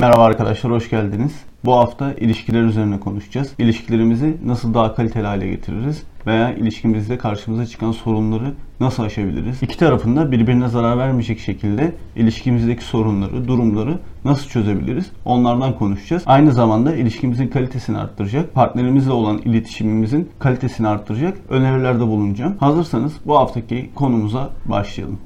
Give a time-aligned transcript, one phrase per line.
[0.00, 1.32] Merhaba arkadaşlar, hoş geldiniz.
[1.64, 3.52] Bu hafta ilişkiler üzerine konuşacağız.
[3.58, 9.62] İlişkilerimizi nasıl daha kaliteli hale getiririz veya ilişkimizde karşımıza çıkan sorunları nasıl aşabiliriz?
[9.62, 15.10] İki tarafında birbirine zarar vermeyecek şekilde ilişkimizdeki sorunları, durumları nasıl çözebiliriz?
[15.24, 16.22] Onlardan konuşacağız.
[16.26, 22.56] Aynı zamanda ilişkimizin kalitesini arttıracak, partnerimizle olan iletişimimizin kalitesini arttıracak önerilerde bulunacağım.
[22.60, 25.18] Hazırsanız bu haftaki konumuza başlayalım.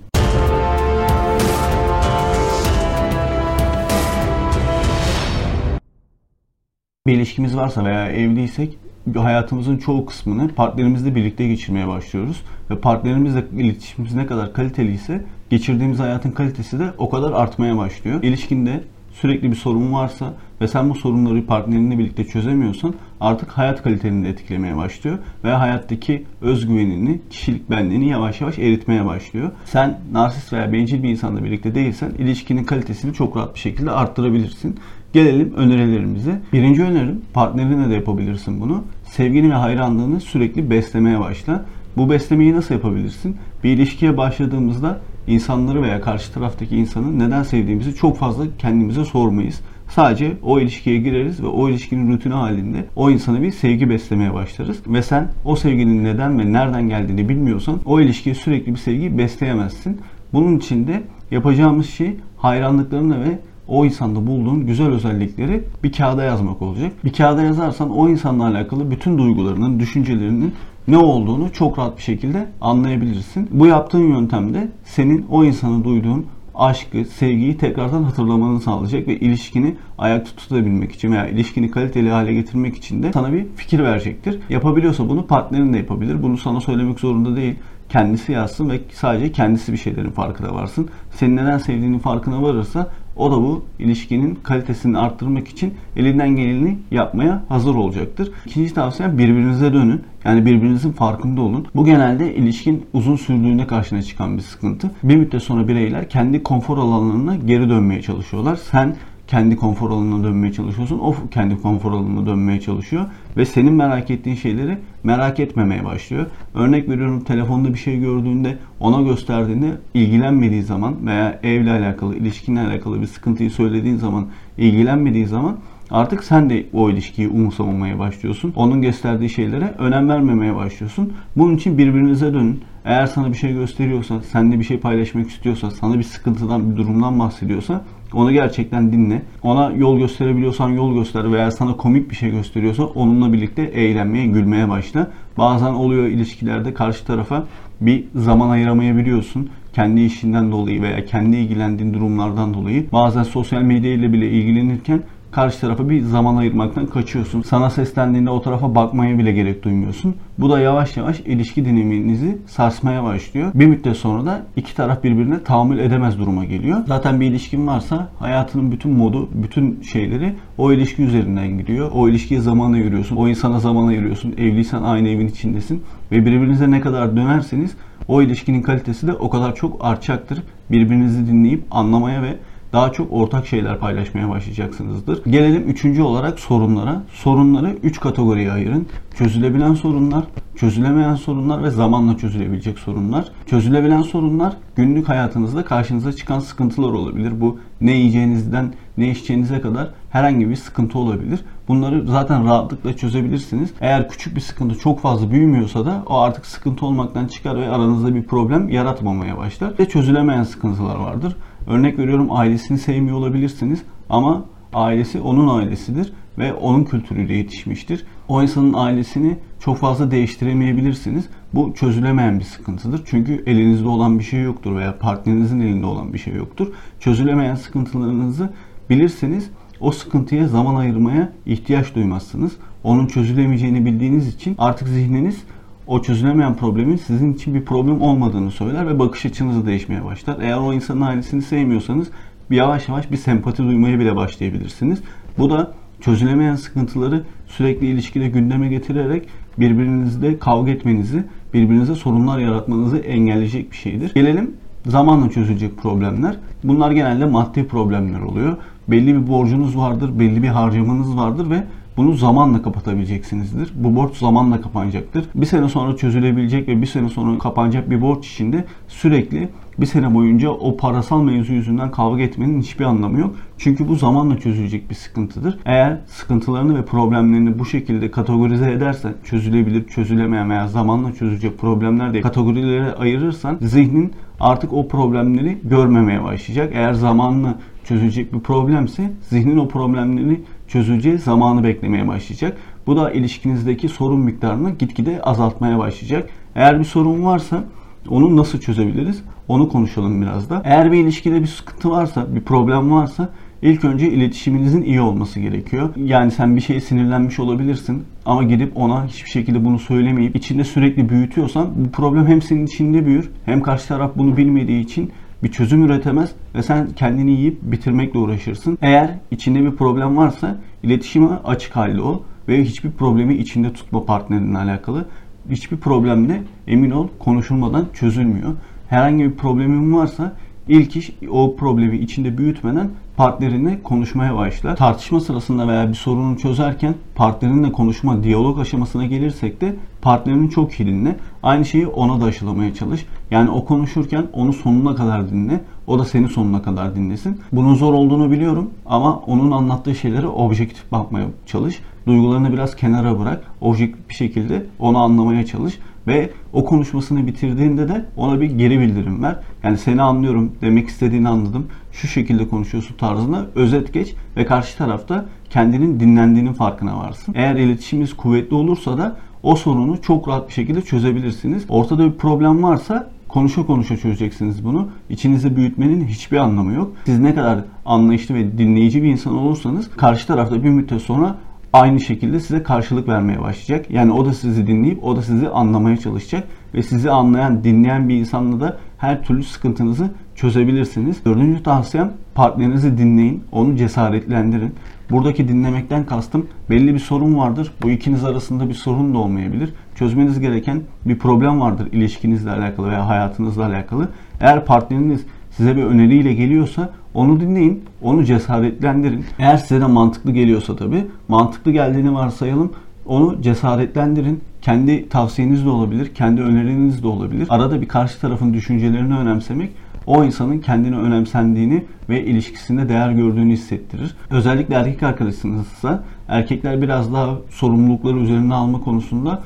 [7.11, 8.79] Bir ilişkimiz varsa veya evliysek
[9.17, 12.43] hayatımızın çoğu kısmını partnerimizle birlikte geçirmeye başlıyoruz.
[12.71, 18.23] Ve partnerimizle iletişimimiz ne kadar kaliteliyse geçirdiğimiz hayatın kalitesi de o kadar artmaya başlıyor.
[18.23, 18.81] İlişkinde
[19.13, 24.29] sürekli bir sorun varsa ve sen bu sorunları partnerinle birlikte çözemiyorsan artık hayat kaliteni de
[24.29, 29.51] etkilemeye başlıyor ve hayattaki özgüvenini, kişilik benliğini yavaş yavaş eritmeye başlıyor.
[29.65, 34.77] Sen narsist veya bencil bir insanla birlikte değilsen ilişkinin kalitesini çok rahat bir şekilde arttırabilirsin.
[35.13, 36.41] Gelelim önerilerimize.
[36.53, 38.85] Birinci önerim partnerinle de yapabilirsin bunu.
[39.05, 41.65] Sevgini ve hayranlığını sürekli beslemeye başla.
[41.97, 43.37] Bu beslemeyi nasıl yapabilirsin?
[43.65, 49.61] Bir ilişkiye başladığımızda insanları veya karşı taraftaki insanı neden sevdiğimizi çok fazla kendimize sormayız.
[49.89, 54.79] Sadece o ilişkiye gireriz ve o ilişkinin rutini halinde o insana bir sevgi beslemeye başlarız.
[54.87, 60.01] Ve sen o sevginin neden ve nereden geldiğini bilmiyorsan o ilişkiye sürekli bir sevgi besleyemezsin.
[60.33, 63.39] Bunun için de yapacağımız şey hayranlıklarını ve
[63.71, 66.93] o insanda bulduğun güzel özellikleri bir kağıda yazmak olacak.
[67.05, 70.55] Bir kağıda yazarsan o insanla alakalı bütün duygularının, düşüncelerinin
[70.89, 73.49] ne olduğunu çok rahat bir şekilde anlayabilirsin.
[73.51, 80.37] Bu yaptığın yöntemde senin o insana duyduğun aşkı, sevgiyi tekrardan hatırlamanı sağlayacak ve ilişkini ayakta
[80.37, 84.39] tutabilmek için veya ilişkini kaliteli hale getirmek için de sana bir fikir verecektir.
[84.49, 86.23] Yapabiliyorsa bunu partnerin de yapabilir.
[86.23, 87.55] Bunu sana söylemek zorunda değil
[87.89, 90.89] kendisi yazsın ve sadece kendisi bir şeylerin farkına varsın.
[91.11, 97.43] Senin neden sevdiğinin farkına varırsa o da bu ilişkinin kalitesini arttırmak için elinden geleni yapmaya
[97.49, 98.33] hazır olacaktır.
[98.47, 100.03] İkinci tavsiyem birbirinize dönün.
[100.25, 101.67] Yani birbirinizin farkında olun.
[101.75, 104.91] Bu genelde ilişkin uzun sürdüğünde karşına çıkan bir sıkıntı.
[105.03, 108.57] Bir müddet sonra bireyler kendi konfor alanlarına geri dönmeye çalışıyorlar.
[108.57, 108.97] Sen
[109.31, 110.99] kendi konfor alanına dönmeye çalışıyorsun.
[110.99, 113.07] O kendi konfor alanına dönmeye çalışıyor.
[113.37, 116.27] Ve senin merak ettiğin şeyleri merak etmemeye başlıyor.
[116.55, 123.01] Örnek veriyorum telefonda bir şey gördüğünde ona gösterdiğinde ilgilenmediği zaman veya evle alakalı, ilişkinle alakalı
[123.01, 124.27] bir sıkıntıyı söylediğin zaman
[124.59, 125.57] ilgilenmediği zaman
[125.91, 128.53] Artık sen de o ilişkiyi umursamamaya başlıyorsun.
[128.57, 131.13] Onun gösterdiği şeylere önem vermemeye başlıyorsun.
[131.37, 132.61] Bunun için birbirinize dönün.
[132.85, 137.19] Eğer sana bir şey gösteriyorsa, seninle bir şey paylaşmak istiyorsa, sana bir sıkıntıdan, bir durumdan
[137.19, 137.85] bahsediyorsa
[138.15, 139.23] onu gerçekten dinle.
[139.43, 144.69] Ona yol gösterebiliyorsan yol göster veya sana komik bir şey gösteriyorsa onunla birlikte eğlenmeye, gülmeye
[144.69, 145.11] başla.
[145.39, 147.47] Bazen oluyor ilişkilerde karşı tarafa
[147.81, 149.51] bir zaman ayıramayabiliyorsun.
[149.73, 152.87] Kendi işinden dolayı veya kendi ilgilendiğin durumlardan dolayı.
[152.93, 157.43] Bazen sosyal medya ile bile ilgilenirken karşı tarafa bir zaman ayırmaktan kaçıyorsun.
[157.43, 160.15] Sana seslendiğinde o tarafa bakmaya bile gerek duymuyorsun.
[160.39, 163.51] Bu da yavaş yavaş ilişki dinaminizi sarsmaya başlıyor.
[163.55, 166.79] Bir müddet sonra da iki taraf birbirine tahammül edemez duruma geliyor.
[166.87, 171.91] Zaten bir ilişkin varsa hayatının bütün modu, bütün şeyleri o ilişki üzerinden gidiyor.
[171.95, 173.17] O ilişkiye zaman ayırıyorsun.
[173.17, 174.35] O insana zaman ayırıyorsun.
[174.39, 175.83] Evliysen aynı evin içindesin.
[176.13, 177.77] Ve birbirinize ne kadar dönerseniz
[178.09, 180.43] o ilişkinin kalitesi de o kadar çok artacaktır.
[180.71, 182.37] Birbirinizi dinleyip anlamaya ve
[182.73, 185.25] daha çok ortak şeyler paylaşmaya başlayacaksınızdır.
[185.25, 187.03] Gelelim üçüncü olarak sorunlara.
[187.13, 188.87] Sorunları üç kategoriye ayırın.
[189.15, 190.25] Çözülebilen sorunlar,
[190.57, 193.25] çözülemeyen sorunlar ve zamanla çözülebilecek sorunlar.
[193.47, 197.41] Çözülebilen sorunlar günlük hayatınızda karşınıza çıkan sıkıntılar olabilir.
[197.41, 201.41] Bu ne yiyeceğinizden ne içeceğinize kadar herhangi bir sıkıntı olabilir.
[201.69, 203.71] Bunları zaten rahatlıkla çözebilirsiniz.
[203.81, 208.15] Eğer küçük bir sıkıntı çok fazla büyümüyorsa da o artık sıkıntı olmaktan çıkar ve aranızda
[208.15, 209.73] bir problem yaratmamaya başlar.
[209.79, 211.37] Ve çözülemeyen sıkıntılar vardır.
[211.67, 218.05] Örnek veriyorum ailesini sevmiyor olabilirsiniz ama ailesi onun ailesidir ve onun kültürüyle yetişmiştir.
[218.29, 221.29] O insanın ailesini çok fazla değiştiremeyebilirsiniz.
[221.55, 223.03] Bu çözülemeyen bir sıkıntıdır.
[223.07, 226.67] Çünkü elinizde olan bir şey yoktur veya partnerinizin elinde olan bir şey yoktur.
[227.01, 228.51] Çözülemeyen sıkıntılarınızı
[228.91, 229.51] bilirseniz
[229.81, 232.53] o sıkıntıya zaman ayırmaya ihtiyaç duymazsınız.
[232.85, 235.45] Onun çözülemeyeceğini bildiğiniz için artık zihniniz
[235.91, 240.37] o çözülemeyen problemin sizin için bir problem olmadığını söyler ve bakış açınız değişmeye başlar.
[240.41, 242.11] Eğer o insanın ailesini sevmiyorsanız
[242.51, 245.03] yavaş yavaş bir sempati duymaya bile başlayabilirsiniz.
[245.39, 249.29] Bu da çözülemeyen sıkıntıları sürekli ilişkide gündeme getirerek
[249.59, 254.15] birbirinizle kavga etmenizi, birbirinize sorunlar yaratmanızı engelleyecek bir şeydir.
[254.15, 254.51] Gelelim
[254.87, 256.37] zamanla çözülecek problemler.
[256.65, 258.57] Bunlar genelde maddi problemler oluyor.
[258.89, 261.65] Belli bir borcunuz vardır, belli bir harcamanız vardır ve
[262.01, 263.73] bunu zamanla kapatabileceksinizdir.
[263.75, 265.25] Bu borç zamanla kapanacaktır.
[265.35, 269.49] Bir sene sonra çözülebilecek ve bir sene sonra kapanacak bir borç içinde sürekli
[269.79, 273.35] bir sene boyunca o parasal mevzu yüzünden kavga etmenin hiçbir anlamı yok.
[273.59, 275.59] Çünkü bu zamanla çözülecek bir sıkıntıdır.
[275.65, 282.23] Eğer sıkıntılarını ve problemlerini bu şekilde kategorize edersen, çözülebilir, çözülemeyen veya zamanla çözülecek problemler diye
[282.23, 286.71] kategorilere ayırırsan zihnin artık o problemleri görmemeye başlayacak.
[286.75, 287.55] Eğer zamanla
[287.91, 292.57] çözülecek bir problemse zihnin o problemleri çözüleceği zamanı beklemeye başlayacak.
[292.87, 296.31] Bu da ilişkinizdeki sorun miktarını gitgide azaltmaya başlayacak.
[296.55, 297.65] Eğer bir sorun varsa
[298.09, 299.23] onu nasıl çözebiliriz?
[299.49, 300.63] Onu konuşalım biraz da.
[300.65, 303.29] Eğer bir ilişkide bir sıkıntı varsa, bir problem varsa
[303.63, 305.91] ilk önce iletişiminizin iyi olması gerekiyor.
[305.97, 311.09] Yani sen bir şeye sinirlenmiş olabilirsin ama gidip ona hiçbir şekilde bunu söylemeyip içinde sürekli
[311.09, 315.11] büyütüyorsan bu problem hem senin içinde büyür hem karşı taraf bunu bilmediği için
[315.43, 318.79] bir çözüm üretemez ve sen kendini yiyip bitirmekle uğraşırsın.
[318.83, 324.59] Eğer içinde bir problem varsa iletişime açık halde ol ve hiçbir problemi içinde tutma partnerinle
[324.59, 325.07] alakalı.
[325.51, 328.53] Hiçbir problemde emin ol konuşulmadan çözülmüyor.
[328.89, 330.37] Herhangi bir problemin varsa
[330.69, 332.91] ilk iş o problemi içinde büyütmeden
[333.21, 334.75] partnerinle konuşmaya başla.
[334.75, 340.87] Tartışma sırasında veya bir sorunu çözerken partnerinle konuşma, diyalog aşamasına gelirsek de partnerini çok iyi
[340.87, 341.17] dinle.
[341.43, 343.07] Aynı şeyi ona da aşılamaya çalış.
[343.31, 345.61] Yani o konuşurken onu sonuna kadar dinle.
[345.87, 347.41] O da seni sonuna kadar dinlesin.
[347.53, 351.83] Bunun zor olduğunu biliyorum ama onun anlattığı şeyleri objektif bakmaya çalış.
[352.07, 353.45] Duygularını biraz kenara bırak.
[353.61, 355.79] Objektif bir şekilde onu anlamaya çalış.
[356.07, 359.37] Ve o konuşmasını bitirdiğinde de ona bir geri bildirim ver.
[359.63, 361.67] Yani seni anlıyorum, demek istediğini anladım.
[361.93, 367.35] Şu şekilde konuşuyorsun tarzına özet geç ve karşı tarafta kendinin dinlendiğinin farkına varsın.
[367.37, 371.65] Eğer iletişimimiz kuvvetli olursa da o sorunu çok rahat bir şekilde çözebilirsiniz.
[371.69, 374.89] Ortada bir problem varsa konuşa konuşa çözeceksiniz bunu.
[375.11, 376.93] İçinizde büyütmenin hiçbir anlamı yok.
[377.05, 381.37] Siz ne kadar anlayışlı ve dinleyici bir insan olursanız karşı tarafta bir müddet sonra
[381.73, 383.91] aynı şekilde size karşılık vermeye başlayacak.
[383.91, 388.15] Yani o da sizi dinleyip o da sizi anlamaya çalışacak ve sizi anlayan, dinleyen bir
[388.15, 391.25] insanla da her türlü sıkıntınızı çözebilirsiniz.
[391.25, 394.75] Dördüncü tavsiyem partnerinizi dinleyin, onu cesaretlendirin.
[395.11, 397.73] Buradaki dinlemekten kastım belli bir sorun vardır.
[397.83, 399.73] Bu ikiniz arasında bir sorun da olmayabilir.
[399.95, 404.09] Çözmeniz gereken bir problem vardır ilişkinizle alakalı veya hayatınızla alakalı.
[404.41, 405.27] Eğer partneriniz
[405.61, 409.25] size bir öneriyle geliyorsa onu dinleyin, onu cesaretlendirin.
[409.39, 412.73] Eğer size de mantıklı geliyorsa tabii, mantıklı geldiğini varsayalım.
[413.07, 414.41] Onu cesaretlendirin.
[414.63, 417.47] Kendi tavsiyeniz de olabilir, kendi öneriniz de olabilir.
[417.51, 419.71] Arada bir karşı tarafın düşüncelerini önemsemek
[420.07, 424.15] o insanın kendini önemsendiğini ve ilişkisinde değer gördüğünü hissettirir.
[424.31, 429.43] Özellikle erkek arkadaşınızsa erkekler biraz daha sorumlulukları üzerine alma konusunda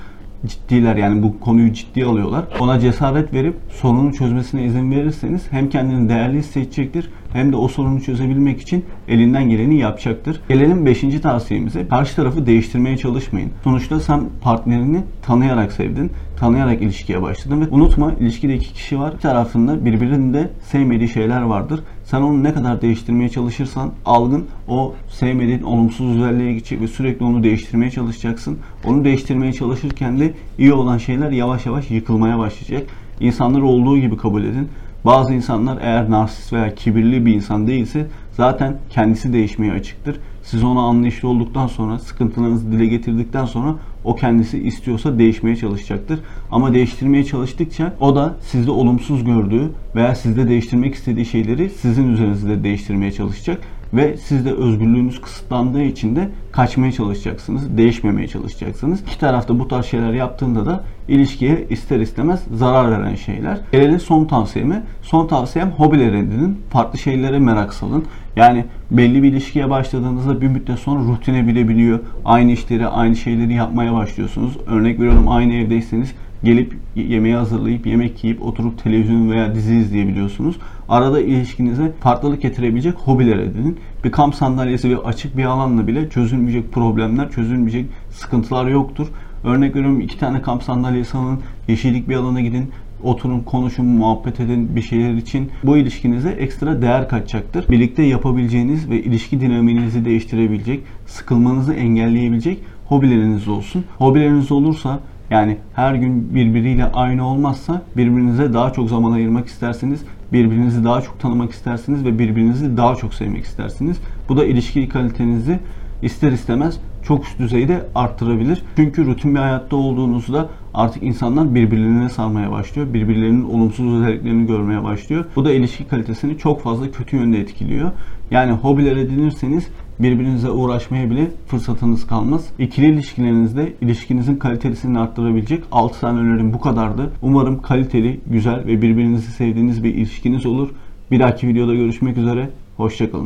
[0.46, 2.44] ciddiler yani bu konuyu ciddi alıyorlar.
[2.60, 8.00] Ona cesaret verip sorunu çözmesine izin verirseniz hem kendini değerli hissedecektir hem de o sorunu
[8.00, 10.40] çözebilmek için elinden geleni yapacaktır.
[10.48, 11.00] Gelelim 5.
[11.22, 11.88] tavsiyemize.
[11.88, 13.50] Karşı tarafı değiştirmeye çalışmayın.
[13.64, 16.10] Sonuçta sen partnerini tanıyarak sevdin.
[16.36, 19.14] Tanıyarak ilişkiye başladın ve unutma ilişkide iki kişi var.
[19.14, 21.80] Bir tarafında birbirinde sevmediği şeyler vardır.
[22.04, 27.42] Sen onu ne kadar değiştirmeye çalışırsan algın o sevmediğin olumsuz özelliğe gidecek ve sürekli onu
[27.42, 28.58] değiştirmeye çalışacaksın.
[28.84, 32.90] Onu değiştirmeye çalışırken de iyi olan şeyler yavaş yavaş yıkılmaya başlayacak.
[33.20, 34.68] İnsanları olduğu gibi kabul edin.
[35.04, 40.16] Bazı insanlar eğer narsist veya kibirli bir insan değilse zaten kendisi değişmeye açıktır.
[40.42, 43.74] Siz ona anlayışlı olduktan sonra, sıkıntılarınızı dile getirdikten sonra
[44.04, 46.20] o kendisi istiyorsa değişmeye çalışacaktır.
[46.50, 52.64] Ama değiştirmeye çalıştıkça o da sizde olumsuz gördüğü veya sizde değiştirmek istediği şeyleri sizin üzerinizde
[52.64, 53.60] değiştirmeye çalışacak
[53.96, 59.00] ve siz de özgürlüğünüz kısıtlandığı için de kaçmaya çalışacaksınız, değişmemeye çalışacaksınız.
[59.00, 63.58] İki tarafta bu tarz şeyler yaptığında da ilişkiye ister istemez zarar veren şeyler.
[63.72, 64.82] Gelelim son tavsiyeme.
[65.02, 66.58] Son tavsiyem hobiler edinin.
[66.70, 68.04] Farklı şeylere merak salın.
[68.36, 72.00] Yani belli bir ilişkiye başladığınızda bir müddet sonra rutine bilebiliyor.
[72.24, 74.56] Aynı işleri, aynı şeyleri yapmaya başlıyorsunuz.
[74.66, 76.14] Örnek veriyorum aynı evdeyseniz
[76.44, 80.56] gelip yemeği hazırlayıp yemek yiyip oturup televizyon veya dizi izleyebiliyorsunuz.
[80.88, 83.78] Arada ilişkinize farklılık getirebilecek hobiler edinin.
[84.04, 89.06] Bir kamp sandalyesi ve açık bir alanla bile çözülmeyecek problemler, çözülmeyecek sıkıntılar yoktur.
[89.44, 92.70] Örnek veriyorum iki tane kamp sandalyesi alın, yeşillik bir alana gidin,
[93.02, 95.50] oturun, konuşun, muhabbet edin bir şeyler için.
[95.64, 97.68] Bu ilişkinize ekstra değer kaçacaktır.
[97.68, 103.84] Birlikte yapabileceğiniz ve ilişki dinamiğinizi değiştirebilecek, sıkılmanızı engelleyebilecek hobileriniz olsun.
[103.98, 110.84] Hobileriniz olursa yani her gün birbiriyle aynı olmazsa birbirinize daha çok zaman ayırmak isterseniz, birbirinizi
[110.84, 113.96] daha çok tanımak istersiniz ve birbirinizi daha çok sevmek istersiniz.
[114.28, 115.58] Bu da ilişki kalitenizi
[116.02, 118.62] ister istemez çok üst düzeyde arttırabilir.
[118.76, 122.94] Çünkü rutin bir hayatta olduğunuzda artık insanlar birbirlerine sarmaya başlıyor.
[122.94, 125.24] Birbirlerinin olumsuz özelliklerini görmeye başlıyor.
[125.36, 127.90] Bu da ilişki kalitesini çok fazla kötü yönde etkiliyor.
[128.30, 132.46] Yani hobiler edinirseniz birbirinize uğraşmaya bile fırsatınız kalmaz.
[132.58, 137.12] İkili ilişkilerinizde ilişkinizin kalitesini arttırabilecek 6 tane önerim bu kadardı.
[137.22, 140.70] Umarım kaliteli, güzel ve birbirinizi sevdiğiniz bir ilişkiniz olur.
[141.10, 142.50] Bir dahaki videoda görüşmek üzere.
[142.76, 143.22] Hoşçakalın.